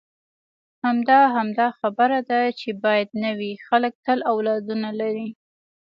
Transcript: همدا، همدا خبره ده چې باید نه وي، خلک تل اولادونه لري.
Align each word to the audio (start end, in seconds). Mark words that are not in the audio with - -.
همدا، 0.83 1.19
همدا 1.35 1.67
خبره 1.79 2.19
ده 2.29 2.41
چې 2.59 2.69
باید 2.83 3.09
نه 3.23 3.31
وي، 3.37 3.51
خلک 3.67 3.93
تل 4.05 4.19
اولادونه 4.31 4.89
لري. 4.99 5.29